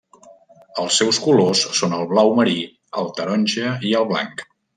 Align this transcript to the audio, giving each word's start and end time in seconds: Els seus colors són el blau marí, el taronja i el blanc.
Els 0.83 0.95
seus 1.01 1.19
colors 1.25 1.61
són 1.81 1.93
el 1.99 2.07
blau 2.15 2.33
marí, 2.41 2.57
el 3.03 3.13
taronja 3.21 3.77
i 3.93 3.95
el 4.03 4.11
blanc. 4.15 4.45